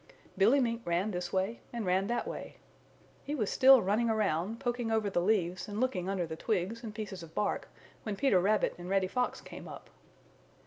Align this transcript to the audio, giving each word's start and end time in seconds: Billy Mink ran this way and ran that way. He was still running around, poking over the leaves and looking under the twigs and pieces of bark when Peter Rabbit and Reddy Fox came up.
Billy 0.35 0.59
Mink 0.59 0.81
ran 0.83 1.11
this 1.11 1.31
way 1.31 1.59
and 1.71 1.85
ran 1.85 2.07
that 2.07 2.27
way. 2.27 2.57
He 3.23 3.35
was 3.35 3.51
still 3.51 3.83
running 3.83 4.09
around, 4.09 4.59
poking 4.59 4.89
over 4.89 5.11
the 5.11 5.21
leaves 5.21 5.67
and 5.67 5.79
looking 5.79 6.09
under 6.09 6.25
the 6.25 6.35
twigs 6.35 6.81
and 6.81 6.95
pieces 6.95 7.21
of 7.21 7.35
bark 7.35 7.69
when 8.01 8.15
Peter 8.15 8.39
Rabbit 8.39 8.73
and 8.79 8.89
Reddy 8.89 9.05
Fox 9.07 9.41
came 9.41 9.67
up. 9.67 9.91